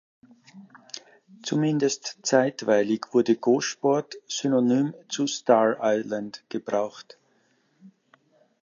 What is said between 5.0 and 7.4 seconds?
zu Star Island gebraucht.